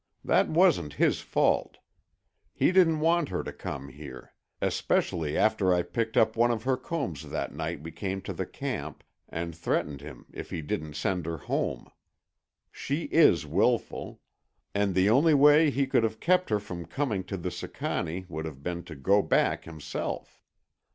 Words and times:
That 0.25 0.49
wasn't 0.49 0.93
his 0.93 1.21
fault; 1.21 1.77
he 2.55 2.71
didn't 2.71 3.01
want 3.01 3.29
her 3.29 3.43
to 3.43 3.53
come 3.53 3.89
here, 3.89 4.33
especially 4.59 5.37
after 5.37 5.75
I 5.75 5.83
picked 5.83 6.17
up 6.17 6.35
one 6.35 6.49
of 6.49 6.63
her 6.63 6.75
combs 6.75 7.29
that 7.29 7.53
night 7.53 7.81
we 7.83 7.91
came 7.91 8.19
to 8.23 8.33
the 8.33 8.47
camp, 8.47 9.03
and 9.29 9.53
threatened 9.55 10.01
him 10.01 10.25
if 10.33 10.49
he 10.49 10.63
didn't 10.63 10.95
send 10.95 11.27
her 11.27 11.37
home. 11.37 11.87
She 12.71 13.03
is 13.11 13.45
wilful. 13.45 14.21
And 14.73 14.95
the 14.95 15.07
only 15.11 15.35
way 15.35 15.69
he 15.69 15.85
could 15.85 16.01
have 16.01 16.19
kept 16.19 16.49
her 16.49 16.59
from 16.59 16.87
coming 16.87 17.23
to 17.25 17.37
the 17.37 17.51
Sicannie 17.51 18.25
would 18.27 18.45
have 18.45 18.63
been 18.63 18.81
to 18.85 18.95
go 18.95 19.21
back 19.21 19.65
himself. 19.65 20.41